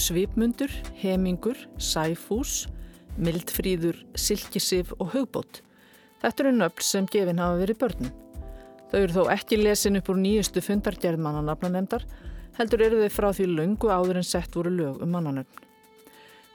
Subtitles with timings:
[0.00, 0.72] Svipmundur,
[1.02, 2.64] Hemingur, Sæfús,
[3.20, 5.60] Mildfríður, Silkisif og Hugbót.
[6.22, 8.12] Þetta eru nöfn sem gefin hafa verið börnum.
[8.90, 12.06] Þau eru þó ekki lesin upp úr nýjustu fundargerð mannanafnanemdar,
[12.58, 15.66] heldur eru þau frá því lungu áður en sett voru lög um mannanöfn.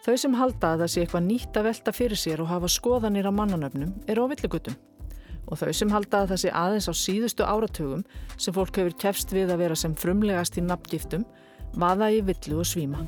[0.05, 3.26] Þau sem halda að það sé eitthvað nýtt að velta fyrir sér og hafa skoðanir
[3.26, 4.76] á mannanöfnum eru á villigutum.
[5.49, 8.04] Og þau sem halda að það sé aðeins á síðustu áratugum
[8.38, 11.26] sem fólk hefur kefst við að vera sem frumlegast í nafngiftum,
[11.73, 13.05] vaða í villu og svíma.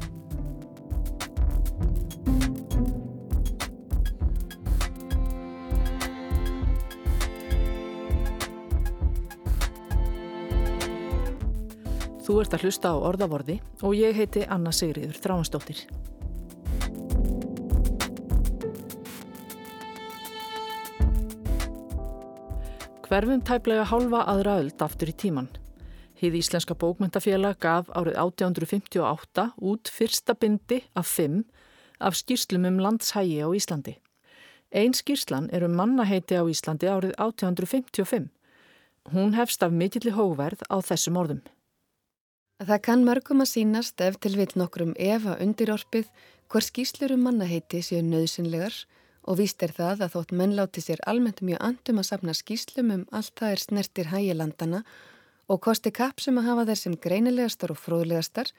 [12.27, 13.54] Þú ert að hlusta á orðavorði
[13.88, 15.85] og ég heiti Anna Sigriður Þráhansdóttir.
[23.07, 25.48] Hverfum tæplega hálfa aðra öld aftur í tíman.
[26.20, 31.46] Hið Íslenska bókmyndafélag gaf árið 1858 út fyrsta bindi af fimm
[32.04, 34.02] af skýrslum um landshægi á Íslandi.
[34.76, 38.34] Einn skýrslan er um mannaheiti á Íslandi árið 1855.
[39.15, 41.48] Hún hefst af mitilli hóverð á þessum orðum.
[42.58, 46.08] Það kann mörgum að sínast ef til vil nokkrum efa undirorpið
[46.50, 48.74] hver skýslur um mannaheiti séu nöðsynlegar
[49.30, 52.90] og víst er það að þótt menn láti sér almennt mjög andum að sapna skýslum
[52.96, 54.82] um allt það er snertir hægilandana
[55.46, 58.49] og kosti kapp sem að hafa þeir sem greinilegastar og fróðlegastar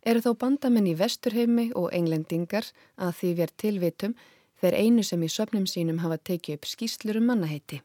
[0.00, 4.16] eru þó bandamenn í vesturheimi og englendingar að því verð tilvitum
[4.64, 7.84] þeir einu sem í söpnum sínum hafa tekið upp skýslur um mannaheiti.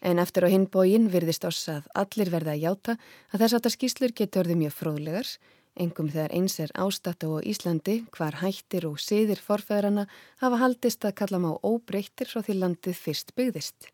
[0.00, 2.94] En eftir á hinbógin virðist oss að allir verða að játa
[3.32, 5.30] að þess það skýslur getur orðið mjög fróðlegar,
[5.78, 10.06] engum þegar eins er ástatt á Íslandi hvar hættir og siðir forfæðrana
[10.42, 13.90] hafa haldist að kalla má óbreyttir frá því landið fyrst byggðist.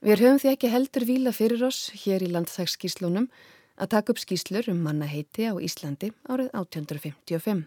[0.00, 3.28] Við höfum því ekki heldur vila fyrir oss hér í landþagsskýslunum
[3.78, 7.66] að taka upp skýslur um mannaheiti á Íslandi árið 1855.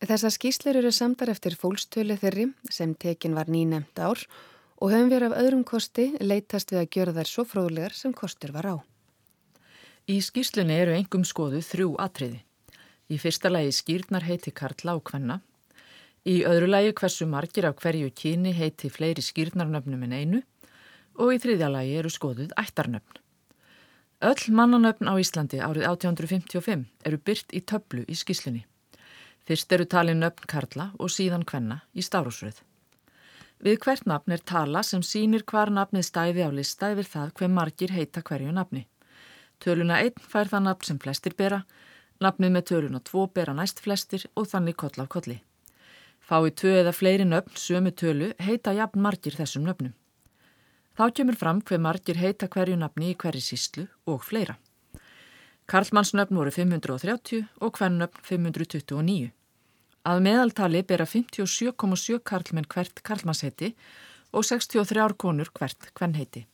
[0.00, 5.26] Þessar skýslur eru samtar eftir fólkstölu þeirri sem tekin var nýnemt ár og höfum við
[5.26, 8.76] af öðrum kosti leitast við að gjöra þær svo fróðlegar sem kostur var á.
[10.08, 12.40] Í skýrslunni eru engum skoðu þrjú atriði.
[13.12, 15.42] Í fyrsta lagi skýrnar heiti Karla og Kvenna.
[16.24, 20.40] Í öðru lagi hversu margir af hverju kyni heiti fleiri skýrnarnöfnum en einu
[21.20, 23.20] og í þriðja lagi eru skoðuð ættarnöfn.
[24.24, 28.64] Öll mannanöfn á Íslandi árið 1855 eru byrt í töflu í skýrslunni.
[29.44, 32.69] Fyrst eru talin nöfn Karla og síðan Kvenna í stárúsröð.
[33.60, 37.50] Við hvert nafn er tala sem sínir hvar nafnið stæði á lista yfir það hver
[37.52, 38.86] margir heita hverju nafni.
[39.60, 41.58] Töluna 1 fær það nafn sem flestir bera,
[42.24, 45.36] nafnið með töluna 2 bera næst flestir og þannig koll af kolli.
[46.24, 49.92] Fái tvö eða fleiri nöfn sömu tölu heita jafn margir þessum nöfnum.
[50.96, 54.56] Þá kemur fram hver margir heita hverju nafni í hverju síslu og fleira.
[55.68, 59.30] Karlmannsnöfn voru 530 og hvern nöfn 529.
[60.00, 63.74] Að meðaltali bera 57,7 karlmenn hvert karlmannsheiti
[64.32, 66.46] og 63 konur hvert hvernheiti.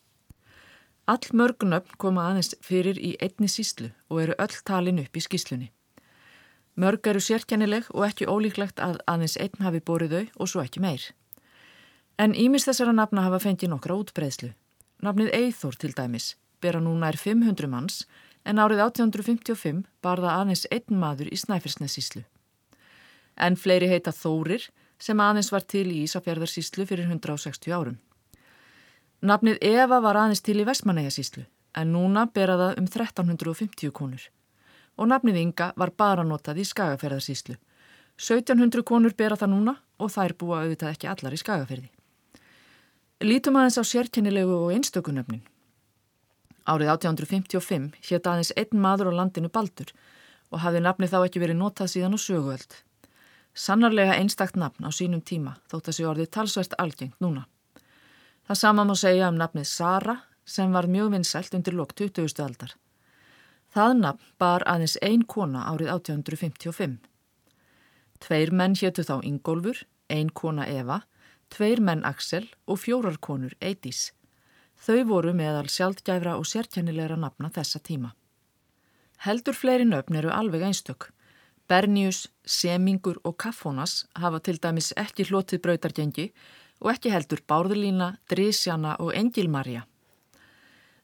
[1.06, 5.70] All mörgunöfn koma aðeins fyrir í einni síslu og eru öll talin upp í skíslunni.
[6.74, 10.82] Mörg eru sérkennileg og ekki ólíklegt að aðeins einn hafi borið þau og svo ekki
[10.82, 11.06] meir.
[12.18, 14.50] En ímis þessara nafna hafa fengið nokkra útbreyslu.
[15.06, 18.06] Nafnið Eithor til dæmis bera núna er 500 manns
[18.42, 22.26] en árið 1855 bar það aðeins einn maður í Snæfellsnesíslu
[23.36, 27.98] en fleiri heita Þórir sem aðeins var til í Ísafjörðarsíslu fyrir 160 árum.
[29.20, 31.44] Nafnið Eva var aðeins til í Vestmanægasíslu
[31.76, 34.30] en núna beraða um 1350 konur
[34.96, 37.56] og nafnið Inga var bara notað í Skagafjörðarsíslu.
[38.16, 41.90] 1700 konur bera það núna og þær búa auðvitað ekki allar í Skagafjörði.
[43.24, 45.44] Lítum aðeins á sérkennilegu og einstökunöfnin.
[46.66, 49.92] Árið 1855 hétt aðeins einn maður á landinu Baldur
[50.50, 52.72] og hafði nafni þá ekki verið notað síðan á söguöld.
[53.56, 57.46] Sannarlega einstakt nafn á sínum tíma þótt að sé orðið talsvert algengt núna.
[58.44, 62.36] Það sama má segja um nafnið Sara sem var mjög vinsælt undir lok 20.
[62.44, 62.74] aldar.
[63.72, 66.98] Það nafn bar aðeins ein kona árið 1855.
[68.20, 71.00] Tveir menn héttu þá Ingólfur, ein kona Eva,
[71.48, 74.12] tveir menn Axel og fjórar konur Eidís.
[74.76, 78.12] Þau voru meðal sjálfgæfra og sérkennilegra nafna þessa tíma.
[79.24, 81.10] Heldur fleiri nöfn eru alveg einstök.
[81.68, 86.26] Bernius, Semingur og Kaffónas hafa til dæmis ekki hlotið brautargengi
[86.80, 89.82] og ekki heldur Bárðlína, Drísjana og Engilmarja.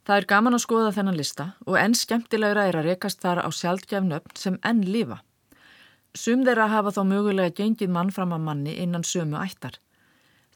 [0.07, 3.51] Það er gaman að skoða þennan lista og enn skemmtilegra er að rekast þar á
[3.51, 5.19] sjálfgefnöfn sem enn lifa.
[6.15, 9.79] Sum þeirra hafa þá mögulega gengið mann fram að manni innan sömu ættar.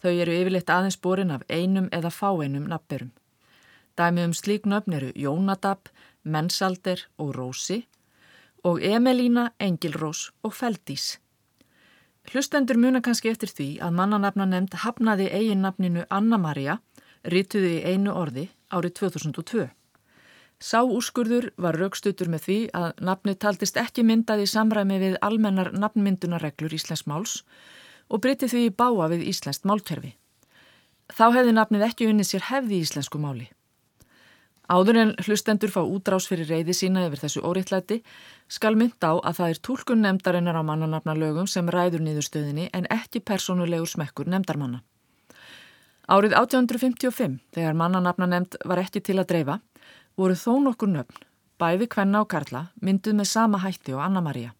[0.03, 3.11] Þau eru yfirleitt aðeins borin af einum eða fáeinum nafnberum.
[3.97, 5.89] Dæmi um slík nöfn eru Jónadab,
[6.23, 7.87] Mensalder og Rósi
[8.67, 11.21] og Emelína, Engilrós og Feldís.
[12.27, 16.81] Hlustendur muna kannski eftir því að mannanafna nefnd hafnaði eiginnafninu Anna-Maria,
[17.23, 19.69] rítuði í einu orði árið 2002.
[20.59, 25.71] Sá úrskurður var raukstutur með því að nafni taldist ekki myndað í samræmi við almennar
[25.77, 27.43] nafnmyndunarreglur Íslensk máls
[28.09, 30.17] og breytti því í báa við Íslenskt málkerfi.
[31.13, 33.47] Þá hefði nafnið ekki unnið sér hefði í Íslensku máli.
[34.67, 38.01] Áður en hlustendur fá útrás fyrir reyði sína yfir þessu óriðtlæti
[38.51, 43.23] skal mynd á að það er tólkun nefndarinnar á mannanafnalögum sem ræður niðurstöðinni en ekki
[43.23, 44.83] personulegur smekkur nefndarmanna.
[46.07, 49.57] Árið 1855, þegar mannanafnanemnd var ekki til að dreifa,
[50.19, 51.25] voru þó nokkur nöfn,
[51.59, 54.53] bæði Kvenna og Karla, mynduð með sama hætti og Anna-Maria.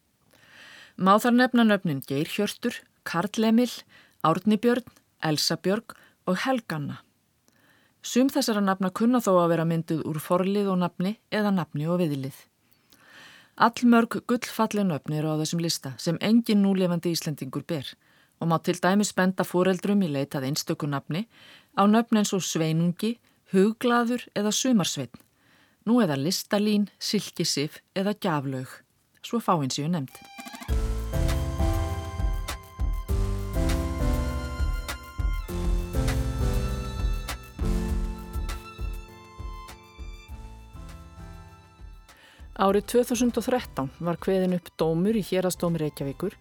[0.97, 3.71] Má þar nefna nöfnin Geir Hjörtur, Karl Emil,
[4.27, 4.87] Árni Björn,
[5.23, 5.95] Elsa Björg
[6.27, 6.99] og Helganna.
[8.07, 11.99] Sum þessara nafna kunna þó að vera mynduð úr forlið og nafni eða nafni og
[11.99, 12.37] viðlið.
[13.57, 17.89] Allmörg gullfalli nöfni eru á þessum lista sem engin núlefandi Íslendingur ber
[18.39, 21.25] og má til dæmis benda fóreldrum í leitað einstöku nafni
[21.75, 23.17] á nöfn eins og sveinungi,
[23.51, 25.19] huglaður eða sumarsveitn,
[25.83, 28.71] nú eða listalín, silkisif eða gjaflaug,
[29.25, 30.86] svo fáins ég nefnd.
[42.57, 46.33] Árið 2013 var hveðin upp dómur í hérastómi Reykjavíkur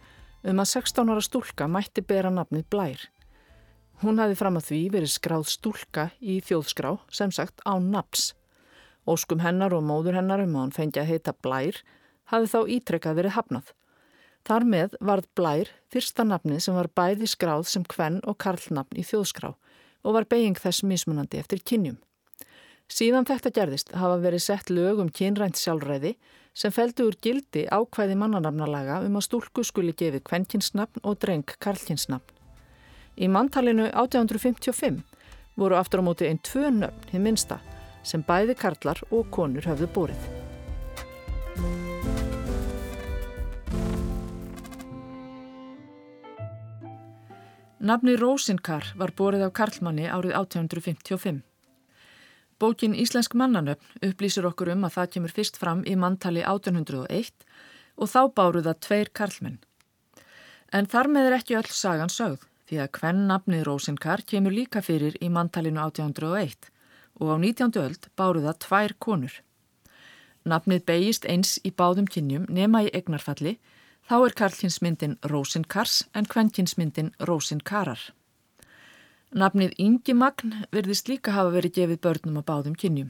[0.49, 3.03] um að 16 ára stúlka mætti bera nafnið Blær.
[4.01, 8.31] Hún hafi fram að því verið skráð stúlka í þjóðskrá sem sagt á naps.
[9.05, 11.83] Óskum hennar og móður hennar um að hann fengi að heita Blær
[12.33, 13.69] hafi þá ítrekkað verið hafnað.
[14.49, 19.05] Þar með varð Blær fyrsta nafnið sem var bæði skráð sem kvenn og karlnafn í
[19.05, 22.01] þjóðskrá og var beiging þess mismunandi eftir kynjum.
[22.87, 26.13] Síðan þetta gerðist hafa verið sett lög um kynrænt sjálfræði
[26.57, 32.31] sem feldu úr gildi ákvæði mannanafnalaga um að stúlku skuli gefið kvenkinsnafn og dreng karlkinsnafn.
[33.19, 35.03] Í manntalinu 1855
[35.59, 37.59] voru aftur á móti einn tvö nöfn hinn minsta
[38.07, 40.29] sem bæði karlar og konur höfðu búrið.
[47.87, 51.43] Nafni Rósinkar var búrið af karlmanni árið 1855.
[52.59, 57.45] Bókin Íslensk mannanöfn upplýsir okkur um að það kemur fyrst fram í manntali 1801
[58.01, 59.59] og þá báru það tveir karlmenn.
[60.73, 64.83] En þar með er ekki öll sagan sögð því að hvenn nafnið Rósinkar kemur líka
[64.83, 66.71] fyrir í manntalinu 1801
[67.21, 67.77] og á 19.
[67.85, 69.37] öld báru það tvær konur.
[70.47, 73.57] Nafnið beigist eins í báðum kynjum nema í egnarfalli,
[74.07, 78.01] þá er karlkinsmyndin Rósinkars en hvenkinsmyndin Rósinkarar.
[79.35, 83.09] Nafnið Ingimagn verðist líka hafa verið gefið börnum á báðum kynjum.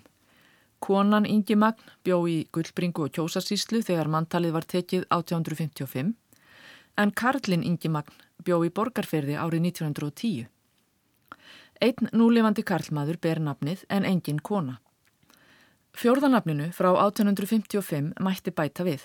[0.81, 6.15] Konan Ingimagn bjó í Guldbringu og Kjósarsíslu þegar manntalið var tekið 1855
[6.97, 10.49] en Karlin Ingimagn bjó í Borgarferði árið 1910.
[11.85, 14.81] Einn núlefandi Karlmaður ber nafnið en engin kona.
[15.93, 19.05] Fjórðanafninu frá 1855 mætti bæta við.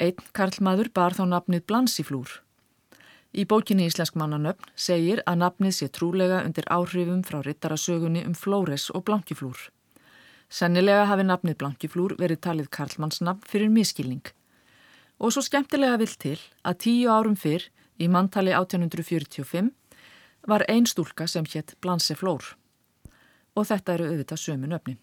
[0.00, 2.40] Einn Karlmaður bar þá nafnið Blansiflúr.
[3.30, 8.88] Í bókinni Íslensk mannanöfn segir að nafnið sé trúlega undir áhrifum frá rittarasögunni um Flóres
[8.90, 9.68] og Blankiflúr.
[10.50, 14.24] Sennilega hafi nafnið Blankiflúr verið talið Karlmannsnafn fyrir miskilning.
[15.22, 17.68] Og svo skemmtilega vill til að tíu árum fyrr,
[18.02, 19.70] í manntali 1845,
[20.50, 22.56] var einn stúlka sem hétt Blanse Flór.
[23.54, 24.98] Og þetta eru auðvitað sömu nöfnin.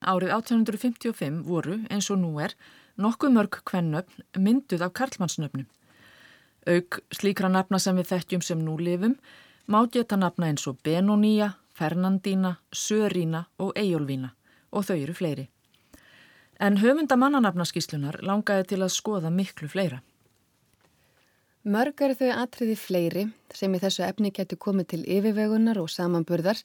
[0.00, 2.54] Árið 1855 voru, eins og nú er,
[2.96, 5.66] nokkuð mörg kvennöfn mynduð af karlmannsnöfnum.
[6.72, 9.18] Aug slíkra nafna sem við þekkjum sem nú lifum
[9.68, 14.32] má geta nafna eins og Benóníja, Fernandína, Sörína og Eyjólfína
[14.72, 15.48] og þau eru fleiri.
[16.60, 20.00] En höfunda mannanafnaskíslunar langaði til að skoða miklu fleira.
[21.64, 26.60] Mörg eru þau atriði fleiri sem í þessu efni getur komið til yfirvegunar og samanburðar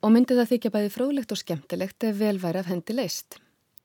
[0.00, 3.36] og myndi það þykja bæði fróðlegt og skemmtilegt ef vel væri af hendi leist.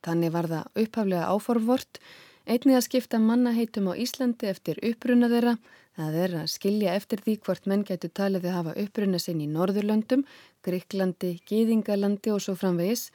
[0.06, 2.00] Þannig var það upphaflega áforvort,
[2.46, 5.56] einnig að skipta mannaheitum á Íslandi eftir uppruna þeirra,
[5.98, 9.48] það er að skilja eftir því hvort menn getur talið að hafa uppruna sinn í
[9.50, 10.26] Norðurlöndum,
[10.64, 13.08] Gríklandi, Gýðingalandi og svo framvegis,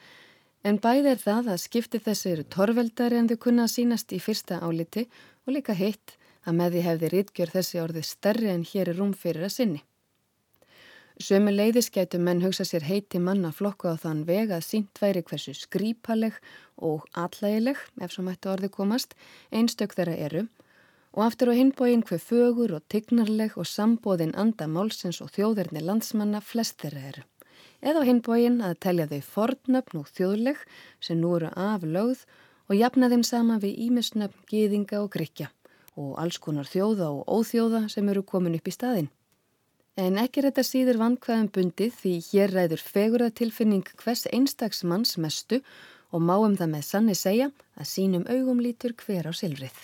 [0.62, 4.20] en bæði er það að skipti þessi eru torveldari en þau kunna að sínast í
[4.22, 5.08] fyrsta áliti
[5.46, 9.14] og líka hitt að með því hefði rítgjör þessi orðið stærri en hér er rúm
[9.14, 9.82] fyrir að sinni.
[11.22, 15.20] Sömu leiðis gætu menn hugsa sér heiti manna flokku á þann veg að sínt væri
[15.22, 16.34] hversu skrýpaleg
[16.82, 19.14] og allægileg, ef svo mættu orði komast,
[19.54, 20.42] einstök þeirra eru
[21.12, 26.42] og aftur á hinbóin hver fögur og tignarleg og sambóðin anda málsins og þjóðirni landsmanna
[26.42, 27.24] flest þeirra eru.
[27.86, 30.66] Eða á hinbóin að telja þau fornöfn og þjóðleg
[30.98, 32.26] sem nú eru aflögð
[32.66, 35.52] og jafna þeim sama við ímisnöfn, gýðinga og grykja
[35.94, 39.12] og alls konar þjóða og óþjóða sem eru komin upp í staðinn.
[40.00, 45.58] En ekki er þetta síður vankvæðan bundið því hér ræður feguratilfinning hvers einstags manns mestu
[46.12, 49.74] og máum það með sanni segja að sínum augum lítur hver á silfrið.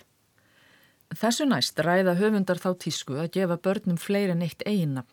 [1.12, 5.12] Þessu næst ræða höfundar þá tísku að gefa börnum fleiri en eitt eiginnafn.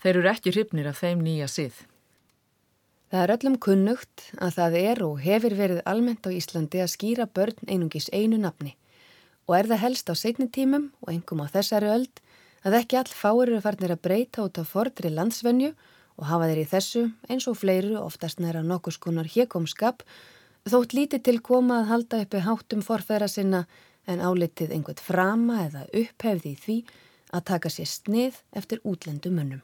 [0.00, 1.76] Þeir eru ekki hrifnir af þeim nýja sið.
[3.12, 7.28] Það er öllum kunnugt að það er og hefur verið almennt á Íslandi að skýra
[7.28, 8.76] börn einungis einu nafni
[9.46, 12.22] og er það helst á setni tímum og engum á þessari öld
[12.66, 15.70] að ekki all fáir eru farnir að breyta út á fordri landsvenju
[16.16, 20.02] og hafa þeir í þessu eins og fleiru oftast næra nokkus konar hjekomskap
[20.66, 23.60] þótt lítið til koma að halda uppi háttum forfæra sinna
[24.10, 26.78] en álitið einhvert frama eða upphefði í því
[27.36, 29.62] að taka sér snið eftir útlendu mönnum.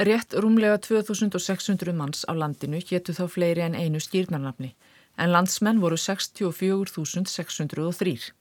[0.00, 4.74] Rétt rúmlega 2600 manns á landinu héttu þá fleiri en einu skýrnarnafni
[5.16, 8.32] en landsmenn voru 64.603.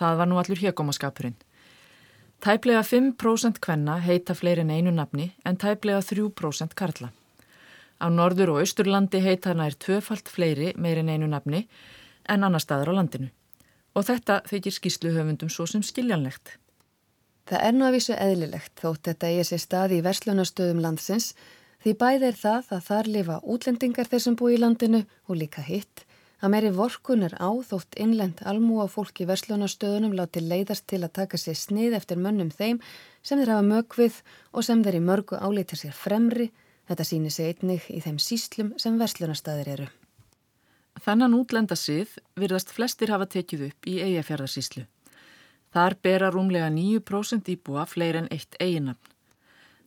[0.00, 1.36] Það var nú allur hjekomaskapurinn.
[2.44, 7.08] Tæplega 5% kvenna heita fleiri en einu nafni en tæplega 3% karla.
[8.04, 11.62] Á norður og austurlandi heita nær tvöfalt fleiri meir en einu nafni
[12.28, 13.30] en annar staðar á landinu.
[13.96, 16.58] Og þetta þykir skýslu höfundum svo sem skiljanlegt.
[17.48, 21.32] Það er nú að vísu eðlilegt þótt þetta eigi sér staði í verslunastöðum landsins
[21.80, 25.64] því bæð er það að þar lifa útlendingar þeir sem búi í landinu og líka
[25.64, 26.03] hitt
[26.44, 31.14] að meiri vorkun er á þótt innlend almú á fólki verslunastöðunum láti leiðast til að
[31.16, 32.82] taka sér snið eftir mönnum þeim
[33.24, 34.18] sem þeir hafa mögvið
[34.52, 36.50] og sem þeir í mörgu álítir sér fremri,
[36.84, 39.88] þetta sýnir sig einnig í þeim síslum sem verslunastöður eru.
[41.00, 44.84] Þannan útlenda sið virðast flestir hafa tekið upp í eigafjörðarsíslu.
[45.74, 49.00] Þar bera rúmlega 9% íbúa fleir en eitt eiginamn.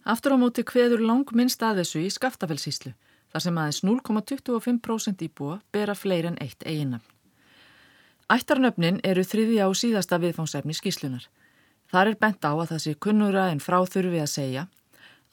[0.10, 2.96] Aftur á móti hveður lang minnst að þessu í skaftafellsíslu
[3.34, 7.14] þar sem aðeins 0,25% íbúa bera fleir en eitt eiginnafn.
[8.28, 11.30] Ættarnöfnin eru þriði á síðasta viðfóngsefni skíslunar.
[11.88, 14.68] Þar er bent á að það sé kunnura en frá þurfi að segja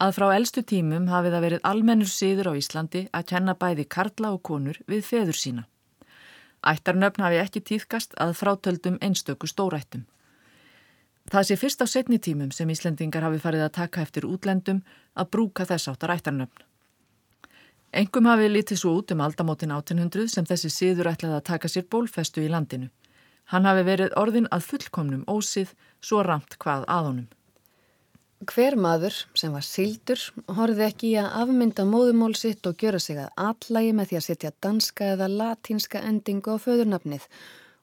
[0.03, 4.33] að frá eldstu tímum hafi það verið almennur síður á Íslandi að kenna bæði karla
[4.35, 5.65] og konur við feður sína.
[6.65, 10.07] Ættarnöfn hafi ekki týðkast að frátöldum einstöku stórættum.
[11.31, 14.83] Það sé fyrst á setni tímum sem Íslendingar hafi farið að taka eftir útlendum
[15.15, 16.67] að brúka þess áttar ættarnöfn.
[17.95, 21.87] Engum hafi litið svo út um aldamótin 1800 sem þessi síður ætlaði að taka sér
[21.91, 22.91] bólfestu í landinu
[23.53, 25.75] Hann hafi verið orðin að fullkomnum ósið
[26.05, 27.27] svo ramt hvað að honum.
[28.45, 30.21] Hver maður sem var sildur
[30.57, 34.27] horfið ekki í að afmynda móðumól sitt og gjöra sig að allægi með því að
[34.27, 37.29] setja danska eða latínska endingu á föðurnafnið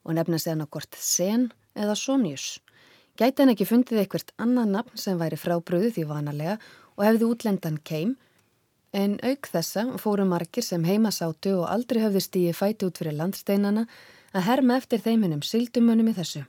[0.05, 2.59] og nefna á hvort sen eða sonjus.
[3.17, 6.57] Gæti hann ekki fundið eitthvert annað nafn sem væri frábröðu því vanalega
[6.97, 8.17] og hefði útlendan keim
[8.91, 13.85] en auk þessa fóru margir sem heimasátu og aldrei höfði stíi fæti út fyrir landsteinana
[14.35, 16.43] að herma eftir þeiminum sildumunum í þessu.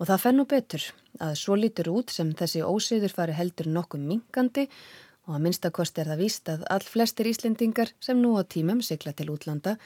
[0.00, 0.84] Og það fennu betur
[1.20, 4.66] að svo lítur út sem þessi ósiður fari heldur nokkuð minkandi
[5.26, 9.12] og að minnstakosti er það víst að all flestir Íslendingar sem nú á tímum sigla
[9.16, 9.76] til útlanda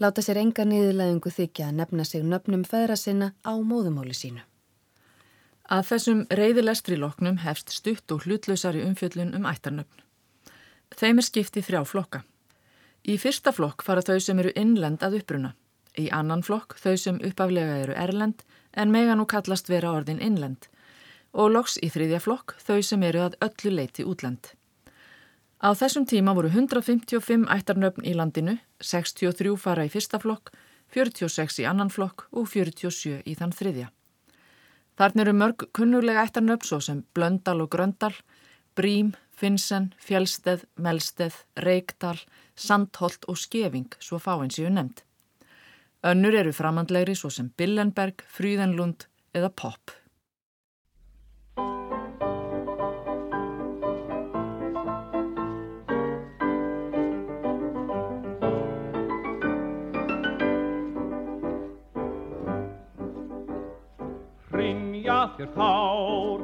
[0.00, 4.44] láta sér enga niðurleðingu þykja að nefna sig nöfnum feðra sinna á móðumóli sínu.
[5.68, 10.07] Að þessum reyðilestri loknum hefst stutt og hlutlausari umfjöllun um ættarnöfn.
[10.96, 12.22] Þeim er skiptið þrjá flokka.
[13.08, 15.54] Í fyrsta flokk fara þau sem eru innlend að uppruna.
[15.98, 20.68] Í annan flokk þau sem uppaflega eru erlend en mega nú kallast vera orðin innlend.
[21.32, 24.54] Og loks í þriðja flokk þau sem eru að öllu leiti útlend.
[25.58, 30.52] Á þessum tíma voru 155 ættarnöfn í landinu, 63 fara í fyrsta flokk,
[30.94, 33.88] 46 í annan flokk og 47 í þann þriðja.
[34.98, 38.14] Þarna eru mörg kunnulega ættarnöfn svo sem Blöndal og Gröndal,
[38.78, 42.18] Brím, Finnsen, Fjellsteð, Melsteð, Reykdal,
[42.58, 45.04] Sandholt og Skeving svo fáinn séu nefnd.
[46.10, 49.94] Önnur eru framhandlegri svo sem Billenberg, Fríðenlund eða Popp.
[65.38, 66.37] þér fár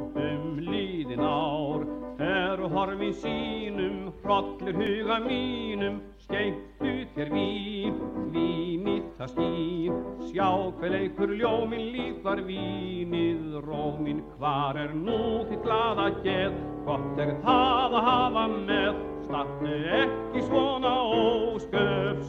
[3.05, 7.99] horfin sínum hrollur huga mínum skeittu þér vín
[8.33, 9.99] vínið það skýn
[10.31, 16.57] sjá hver leikur ljómin lífar vínið rómin hvar er nú þitt glada geð?
[16.87, 22.25] Gott er það að hafa með startu ekki svona ósköp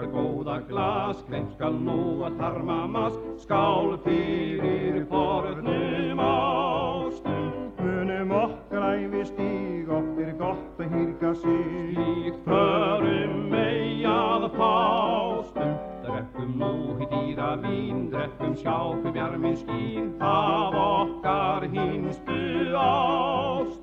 [0.00, 7.52] okkar góða glas, grein skal nú að harma mas, skál fyrir fornum ástum.
[7.80, 11.92] Munum okkar æfi stíg, oft er gott að hýrka sig.
[11.92, 20.14] Slíkt förum mei að fástum, drekkum nú hitt dýra vín, drekkum sjá hver bjarminn skín,
[20.20, 23.79] af okkar hinstu ástum.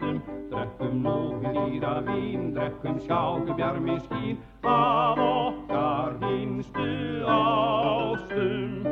[0.87, 8.87] Drekkum nú dýra vín, drekkum sjáku bjarmi skín af okkar hinstu ástum.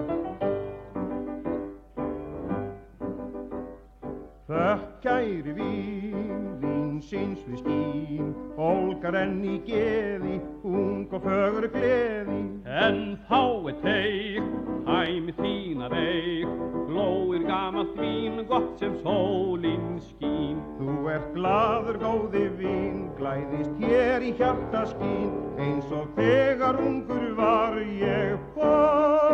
[4.43, 8.29] Þökkæri vín, vín síns við skín,
[8.62, 12.38] Olgar enn í geði, ung og fögur gleði.
[12.65, 14.53] En þá er teik,
[14.88, 16.55] hæmi þína veik,
[16.88, 20.63] glóir gamalt vín, gott sem sólinn skín.
[20.79, 27.79] Þú ert gladur góði vín, glæðist hér í hjarta skín, eins og þegar ungur var
[27.84, 29.25] ég forðum.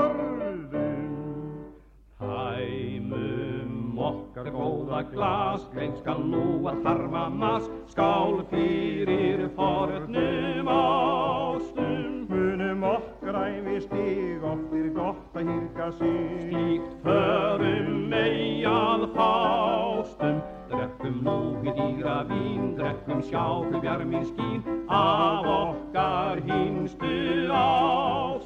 [4.41, 12.25] Okkar góða glas, grein skal nú að harma mas, skál fyrir fornum ástum.
[12.29, 16.49] Munum okkar æfi stíg, oft er gott að hýrka sig.
[16.49, 24.65] Slíkt förum mei að fástum, drekkum nú við dýra vín, drekkum sjá hver bjarminn skín,
[24.89, 28.40] af okkar hinstu ástum.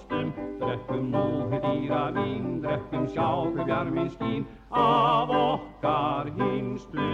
[0.76, 1.14] Drekkum
[1.52, 4.44] við dýra vín, drekkum sjá hver bjarminn skín,
[4.76, 7.06] af okkar hinstu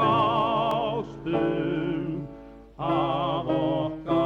[0.00, 1.44] ástum.
[2.80, 4.19] Af okkar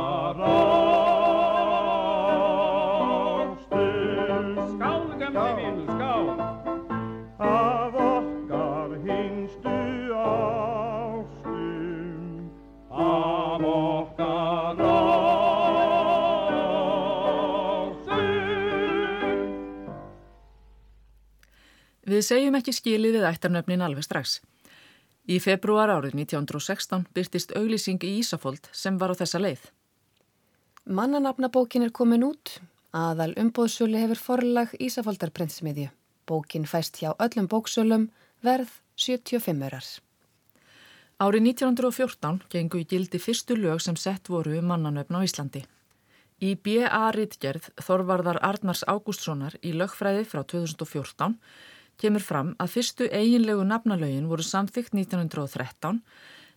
[22.25, 24.39] Við segjum ekki skilið við ættarnöfnin alveg strax.
[25.29, 29.67] Í februar árið 1916 byrtist auglýsing í Ísafold sem var á þessa leið.
[30.89, 32.55] Mannanafnabókin er komin út.
[32.97, 35.91] Aðal umbóðsölu hefur forlag Ísafaldarprentsmiðju.
[36.25, 38.09] Bókin fæst hjá öllum bóksölum,
[38.41, 39.85] verð 75 örar.
[41.21, 45.67] Árið 1914 gengu í gildi fyrstu lög sem sett voru um mannanöfn á Íslandi.
[46.41, 47.05] Í B.A.
[47.13, 51.37] Ritgerð Þorvarðar Arnars Ágústssonar í lögfræði frá 2014
[52.01, 56.01] kemur fram að fyrstu eiginlegu nafnalögin voru samþygt 1913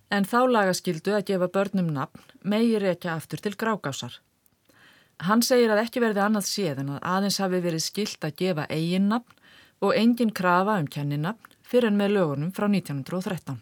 [0.10, 4.20] en þá lagaskildu að gefa börnum nafn meiri ekki aftur til grágásar.
[5.28, 8.68] Hann segir að ekki verði annað séð en að aðeins hafi verið skilt að gefa
[8.70, 9.34] eigin nafn
[9.82, 13.58] og engin krafa um kenninafn fyrir en með lögunum frá 1913.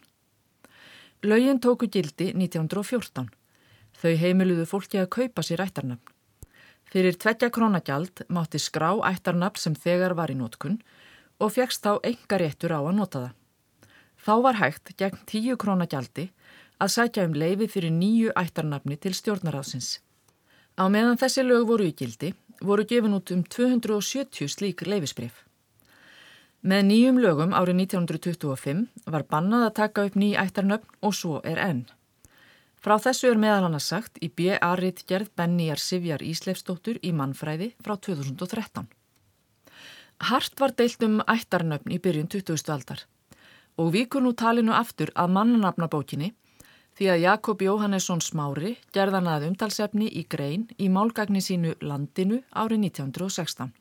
[1.25, 3.31] Lögin tóku gildi 1914.
[3.95, 6.11] Þau heimiluðu fólki að kaupa sér ættarnafn.
[6.91, 10.77] Fyrir tveggja krónagjald mátti skrá ættarnafn sem þegar var í nótkunn
[11.39, 13.33] og fegst þá enga réttur á að nota það.
[14.25, 16.29] Þá var hægt gegn 10 krónagjaldi
[16.81, 19.99] að sækja um leifi fyrir nýju ættarnafni til stjórnaráðsins.
[20.75, 25.43] Á meðan þessi lög voru í gildi voru gefin út um 270 slík leifisbrif.
[26.65, 31.61] Með nýjum lögum árið 1925 var bannað að taka upp ný ættarnöfn og svo er
[31.61, 31.85] enn.
[32.81, 37.71] Frá þessu er meðal hann að sagt í B.A.rit gerð Benníjar Sivjar Ísleifstóttur í mannfræði
[37.81, 38.89] frá 2013.
[40.19, 42.71] Hart var deilt um ættarnöfn í byrjun 20.
[42.71, 43.01] aldar
[43.75, 46.29] og vikur nú talinu aftur að mannanafnabókinni
[46.95, 52.87] því að Jakob Jóhannesson Smári gerðan að umtalsefni í grein í málgagni sínu Landinu árið
[52.87, 53.73] 1916.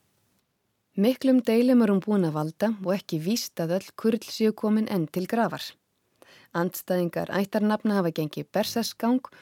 [0.98, 4.90] Miklum deilum er hún búin að valda og ekki víst að öll kurl séu komin
[4.90, 5.62] enn til grafar.
[6.54, 9.38] Andstæðingar ættarnafna hafa gengið bersesgang og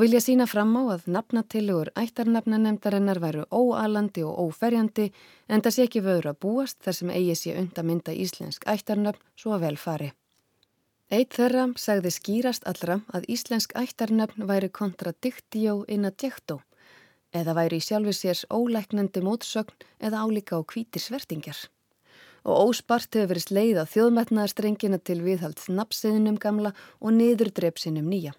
[0.00, 5.10] vilja sína fram á að nafnatilugur ættarnafnanemdarinnar væru óalandi og óferjandi
[5.52, 9.58] en það sé ekki vöður að búast þar sem eigi sé undamynda íslensk ættarnafn svo
[9.60, 10.08] vel fari.
[11.12, 16.62] Eitt þeirra sagði skýrast allra að íslensk ættarnöfn væri kontradictio in adjecto
[17.36, 21.58] eða væri í sjálfi sér ólæknandi mótsögn eða álíka á kvítir svertingjar.
[22.48, 28.32] Og óspart hefur verið sleið á þjóðmetnaðarstrengina til viðhalds napsiðinum gamla og niður drepsinum nýja.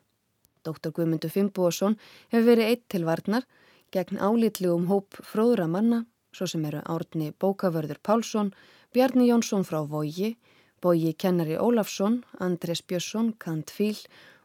[0.63, 0.91] Dr.
[0.95, 1.97] Guðmundur Fimboðsson
[2.31, 3.47] hefur verið eitt til varnar
[3.93, 8.53] gegn álítlegum hóp fróðra manna, svo sem eru árni Bókavörður Pálsson,
[8.93, 10.33] Bjarni Jónsson frá Vogi,
[10.81, 13.99] Bóji kennari Ólafsson, Andres Björnsson, Kant Fíl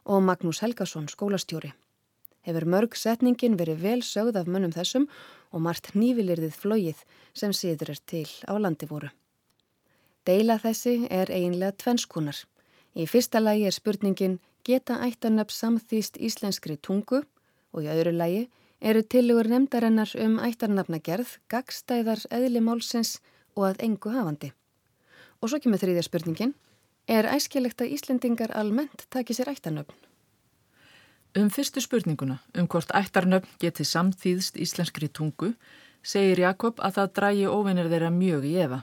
[0.05, 1.73] og Magnús Helgason, skólastjóri.
[2.47, 5.09] Hefur mörg setningin verið vel sögð af mönnum þessum
[5.53, 7.03] og margt nývilirðið flóið
[7.37, 9.11] sem síður er til á landi voru.
[10.29, 12.37] Deila þessi er eiginlega tvenskunar.
[12.97, 17.23] Í fyrsta lagi er spurningin geta ættarnöfn samþýst íslenskri tungu
[17.73, 18.49] og í öðru lagi
[18.81, 23.19] eru tilugur nefndarennar um ættarnafnagerð, gagstæðar eðli málsins
[23.57, 24.53] og að engu hafandi.
[25.43, 26.55] Og svo kemur þriðja spurningin.
[27.09, 29.97] Er æskilegt að Íslendingar almennt taki sér ættarnöfn?
[31.39, 35.55] Um fyrstu spurninguna, um hvort ættarnöfn geti samþýðst íslenskri tungu,
[36.03, 38.83] segir Jakob að það drægi óvinnir þeirra mjög í efa.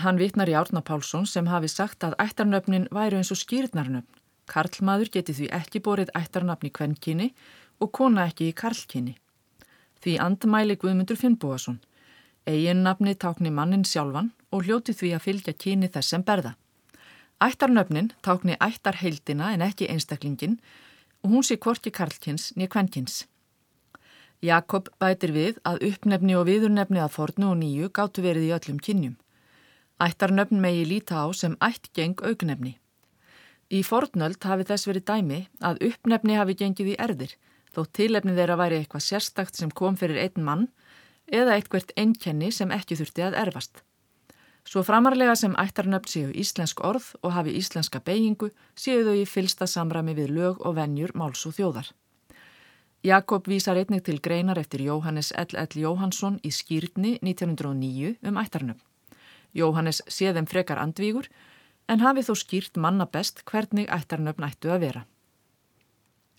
[0.00, 4.08] Hann vitnar í Árna Pálsson sem hafi sagt að ættarnöfnin væru eins og skýrnarnöfn.
[4.48, 7.28] Karlmaður geti því ekki borið ættarnöfn í kvennkynni
[7.80, 9.14] og kona ekki í karlkynni.
[10.02, 11.78] Því andmæli Guðmundur Finnbúason.
[12.48, 16.56] Egin nafni tákni mannin sjálfan og hljóti því að fylgja kyni þess sem berða.
[17.44, 20.56] Ættarnöfnin tákni ættar heildina en ekki einstaklingin
[21.22, 23.26] og hún sé kvorki karlkins nýja kvenkins.
[24.42, 28.80] Jakob bætir við að uppnefni og viðurnefni að fornu og nýju gáttu verið í öllum
[28.82, 29.18] kynjum.
[30.02, 32.72] Ættarnöfn megi líta á sem ættgeng augnefni.
[33.70, 37.36] Í fornöld hafi þess verið dæmi að uppnefni hafi gengið í erðir
[37.72, 40.66] þó tilefni þeirra væri eitthvað sérstakt sem kom fyrir einn mann
[41.30, 43.84] eða eitthvert einnkenni sem ekki þurfti að erfast.
[44.66, 49.66] Svo framarlega sem ættarnöfn séu íslensk orð og hafi íslenska beigingu séu þau í fylsta
[49.70, 51.88] samrami við lög og vennjur máls og þjóðar.
[53.02, 55.58] Jakob vísar einnig til greinar eftir Jóhannes L.
[55.58, 55.74] L.
[55.74, 58.91] Jóhansson í skýrtni 1909 um ættarnöfn.
[59.52, 61.28] Jóhannes sé þeim frekar andvígur
[61.88, 65.02] en hafi þó skýrt manna best hvernig ættarnöfn ættu að vera.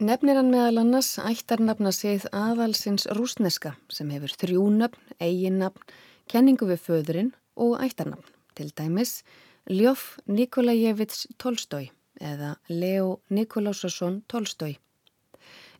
[0.03, 5.83] Nefnir hann meðal annars ættarnafna séð aðalsins rúsneska sem hefur þrjúnöfn, eiginnafn,
[6.27, 8.25] kenningu við föðurinn og ættarnafn,
[8.57, 9.21] til dæmis
[9.69, 14.75] Ljóf Nikolajevits Tolstói eða Leo Nikolásasson Tolstói.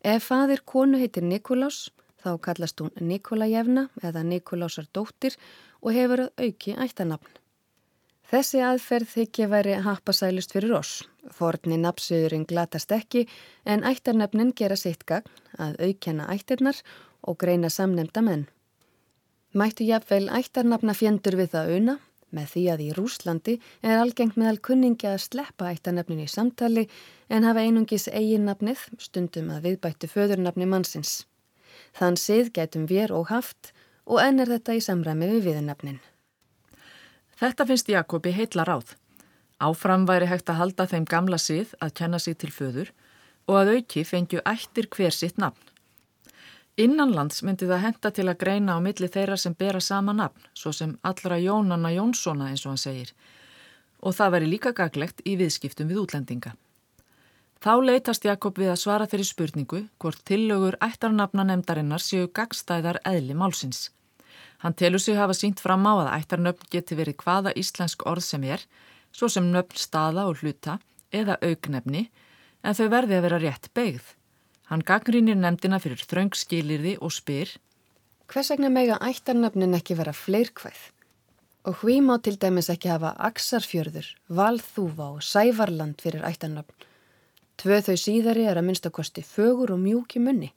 [0.03, 1.89] Ef fadir konu heitir Nikolás
[2.23, 5.35] þá kallast hún Nikolajevna eða Nikolásar dóttir
[5.83, 7.39] og hefur að auki ættarnafn.
[8.33, 11.03] Þessi aðferð þykja væri happasælust fyrir oss.
[11.29, 13.27] Forni napsuðurinn glatast ekki
[13.69, 15.29] en ættarnafnin gera sitt gagn
[15.61, 16.79] að aukjana ættirnar
[17.21, 18.47] og greina samnemda menn.
[19.53, 21.97] Mættu jafnveil ættarnafna fjendur við það auðna
[22.33, 26.87] með því að í Rúslandi er algengt meðal kunningi að sleppa ættarnafnin í samtali
[27.29, 31.27] en hafa einungis eiginnafnið stundum að viðbættu föðurnafni mannsins.
[31.93, 35.99] Þann sið getum við og haft og enn er þetta í samræmi við viðnafnin.
[37.39, 38.95] Þetta finnst Jakobi heitla ráð.
[39.63, 42.91] Áfram væri hægt að halda þeim gamla sið að kenna sig til föður
[43.47, 45.59] og að auki fengju ættir hver sitt nafn.
[46.73, 50.71] Innanlands myndi það henda til að greina á milli þeirra sem bera sama nafn, svo
[50.73, 53.11] sem allra Jónanna Jónssona eins og hann segir.
[54.01, 56.55] Og það væri líka gaglegt í viðskiptum við útlendinga.
[57.63, 63.37] Þá leytast Jakob við að svara þeirri spurningu hvort tillögur ættarnafna nefndarinnar séu gagstæðar eðli
[63.39, 63.85] málsins.
[64.59, 68.43] Hann telur sig hafa sínt fram á að ættarnöfn geti verið hvaða íslensk orð sem
[68.43, 68.59] er,
[69.15, 70.75] svo sem nöfn staða og hluta
[71.15, 72.09] eða augnefni,
[72.67, 74.11] en þau verði að vera rétt beigð.
[74.67, 77.55] Hann gangrýnir nefndina fyrir þröngskilirði og spyr
[78.27, 80.79] Hvers vegna mega ættarnöfnin ekki vera fleirkvæð?
[81.71, 86.91] Og hví má til dæmis ekki hafa Aksarfjörður, Valþúfa og Sævarland fyrir ættarnöfn?
[87.57, 90.51] Tvö þau síðari er að minnstakosti fögur og mjúki munni.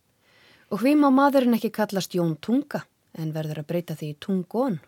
[0.73, 2.83] Og hví má maðurinn ekki kallast Jón Tunga
[3.17, 4.81] en verður að breyta því Tungón?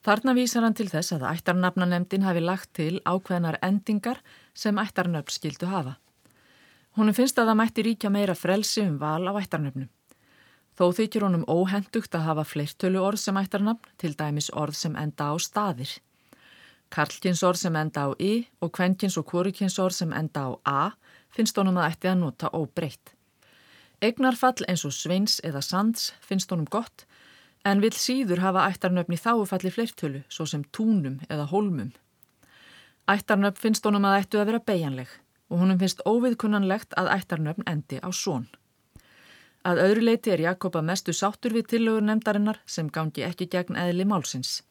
[0.00, 4.22] Þarna vísar hann til þess að ættarnafnanemdin hafi lagt til ákveðnar endingar
[4.56, 5.98] sem ættarnöfn skildu hafa.
[6.96, 9.90] Húnum finnst að það mætti ríkja meira frelsi um val á ættarnöfnum.
[10.80, 15.28] Þó þykir honum óhendugt að hafa fleirtölu orð sem ættarnöfn, til dæmis orð sem enda
[15.28, 15.92] á staðir.
[16.90, 20.82] Karlkinsorð sem enda á i og kvenkins og kvorukinsorð sem enda á a
[21.30, 23.14] finnst honum að ætti að nota óbreytt.
[24.02, 27.04] Egnarfall eins og sveins eða sands finnst honum gott
[27.64, 31.92] en vil síður hafa ættarnöfni þáufalli fleirtölu svo sem túnum eða hólmum.
[33.10, 35.12] Ættarnöfn finnst honum að ættu að vera beigjanleg
[35.50, 38.48] og honum finnst óviðkunnanlegt að ættarnöfn endi á són.
[39.66, 43.76] Að öðru leiti er Jakob að mestu sáttur við tillögur nefndarinnar sem gangi ekki gegn
[43.76, 44.62] eðli málsins.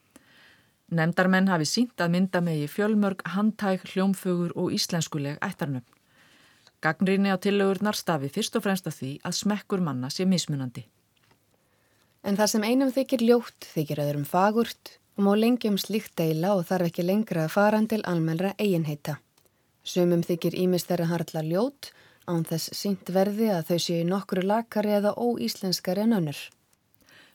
[0.89, 5.85] Nefndarmenn hafi sínt að mynda megi fjölmörg, handtæk, hljómfögur og íslenskuleg ættarnöfn.
[6.81, 10.85] Gagnrýni á tillögurnar stafi fyrst og fremst að því að smekkur manna sé mismunandi.
[12.23, 16.65] En það sem einum þykir ljótt þykir öðrum fagurt og má lengjum slíkt deila og
[16.69, 19.19] þarf ekki lengra að fara til almennra eiginheita.
[19.83, 21.91] Sumum þykir ímist þeirra harla ljótt
[22.29, 26.39] án þess sínt verði að þau séu nokkru lakari eða óíslenskari en önnur.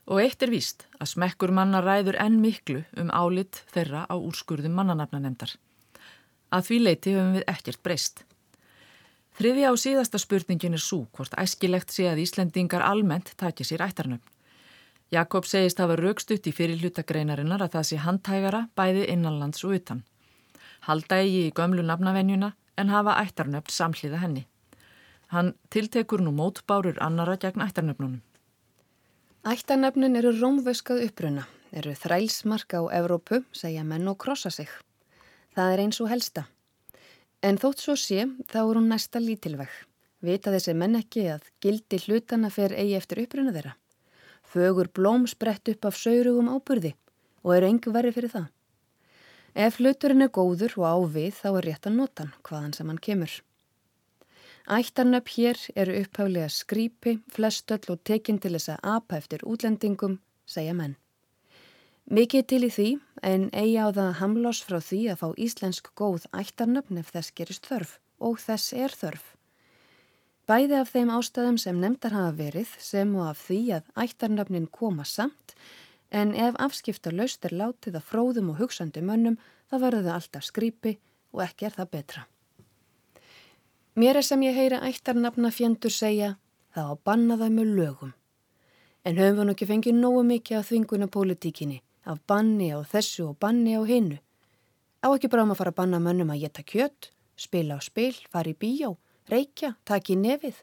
[0.04, 4.76] Og eitt er víst að smekkur manna ræður enn miklu um álit þeirra á úrskurðum
[4.76, 5.54] mannanafnanemdar.
[6.52, 8.24] Að því leiti höfum við ekkert breyst.
[9.34, 14.28] Þriði á síðasta spurningin er svo hvort æskilegt sé að Íslendingar almennt takja sér ættarnöfn.
[15.10, 20.04] Jakob segist hafa raukstutt í fyrirlutagreinarinnar að það sé handhægara bæði innanlands og utan.
[20.86, 24.44] Halda eigi í gömlu nafnavenjuna en hafa ættarnöfn samhliða henni.
[25.32, 28.20] Hann tiltekur nú mótbárur annara gegn ættarnöfnunum.
[29.44, 31.42] Ættarnöfnun eru rómvöskað uppruna,
[31.76, 34.70] eru þrælsmarka á Evrópu, segja menn og krossa sig.
[35.52, 36.46] Það er eins og helsta.
[37.44, 39.68] En þótt svo sé, þá er hún næsta lítilveg.
[40.24, 43.76] Vita þessi menn ekki að gildi hlutana fer eigi eftir uppruna þeirra.
[44.48, 46.94] Fögur blóm sprett upp af saurugum ábyrði
[47.44, 48.46] og eru engu verið fyrir það.
[49.52, 53.08] Ef hluturinn er góður og ávið þá er rétt að nota hann hvaðan sem hann
[53.10, 53.42] kemur.
[54.64, 60.72] Ættarnöpp hér eru upphaflega skrýpi, flestöll og tekinn til þess að apa eftir útlendingum, segja
[60.72, 60.94] menn.
[62.08, 62.88] Mikið til í því
[63.28, 67.68] en eigi á það hamlós frá því að fá íslensk góð ættarnöfn ef þess gerist
[67.68, 69.24] þörf og þess er þörf.
[70.48, 75.04] Bæði af þeim ástæðum sem nefndar hafa verið sem og af því að ættarnöfnin koma
[75.04, 75.58] samt
[76.08, 79.36] en ef afskipta laust er látið að fróðum og hugsandi mönnum
[79.68, 81.00] þá verður það alltaf skrýpi
[81.36, 82.30] og ekki er það betra.
[83.94, 86.32] Mér er sem ég heyra ættarnafna fjendur segja
[86.74, 88.14] það á banna það með lögum.
[89.06, 93.38] En höfum við nokkið fengið nógu mikið af þvinguna pólitíkinni af banni á þessu og
[93.38, 94.18] banni á hinnu.
[94.98, 98.16] Á ekki bara um að fara að banna mönnum að geta kjött, spila á spil,
[98.34, 98.90] fara í bíjá,
[99.30, 100.58] reykja, taki nefið,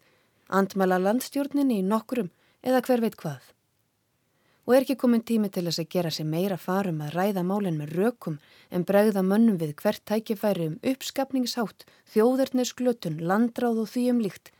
[0.52, 2.34] andmala landstjórninni í nokkrum
[2.67, 3.39] eða hver veit hvað.
[4.67, 7.80] Og er ekki komin tími til þess að gera sér meira farum að ræða málinn
[7.82, 8.38] með rökum
[8.69, 14.52] en bregða mönnum við hvert tækifæri um uppskapningshátt, þjóðurnir landráð og því um líkt,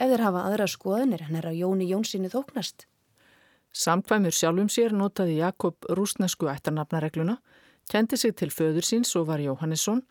[0.00, 2.86] ef þeir hafa aðra skoðanir hann er að Jóni Jónssoni þóknast.
[3.72, 7.36] Samkvæmur sjálfum sér notaði Jakob rúsnesku ættarnafnaregluna,
[7.90, 10.02] kendi sig til föður síns og var Jóhannesson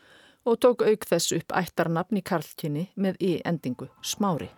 [0.45, 4.53] og tók auk þess upp ættarnafn í karlkinni með í endingu smári.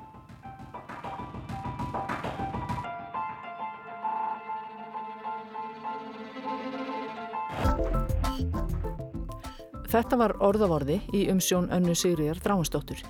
[9.92, 13.02] Þetta var orðavorði í umsjón önnu Sigriðar Dráinsdóttur.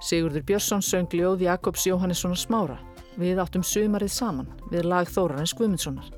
[0.00, 2.78] Sigurður Björnsson söng ljóð Jakobs Jóhannessonar smára
[3.20, 6.08] Við áttum sumarið saman við lag Þórarins Guðmundssonar.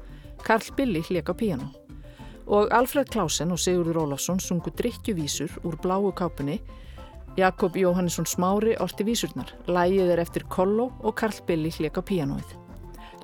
[0.46, 1.68] Karl Billi hljeka á píjano.
[2.46, 6.60] Og Alfred Klausen og Sigurður Ólafsson sungu drikkjuvísur úr bláu kápunni.
[7.36, 9.52] Jakob Jóhannesson Smári orti vísurnar.
[9.68, 12.54] Lægið er eftir Kollo og Karl Billi hljeka á píjanoið.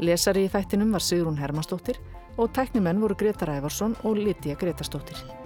[0.03, 2.03] Lesari í þættinum var Sigrun Hermannsdóttir
[2.37, 5.42] og tæknimenn voru Greta Rævarsson og Lítiða Gretastóttir.